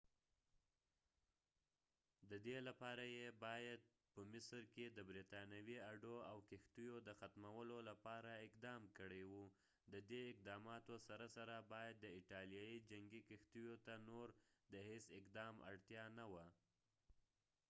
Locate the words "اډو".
5.91-6.15